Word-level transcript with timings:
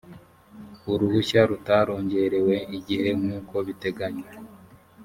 uruhushya 0.91 1.41
rutarongerewe 1.49 2.55
igihe 2.77 3.07
nk 3.19 3.27
uko 3.37 3.55
biteganywa 3.67 4.29